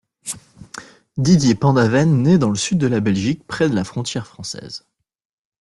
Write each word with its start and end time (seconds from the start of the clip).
Didier 1.17 1.53
Paindaveine 1.53 2.23
naît 2.23 2.39
dans 2.39 2.49
le 2.49 2.55
sud 2.55 2.79
de 2.79 2.87
la 2.87 2.99
Belgique 3.01 3.45
près 3.45 3.69
de 3.69 3.75
la 3.75 3.83
frontière 3.83 4.25
française. 4.25 4.87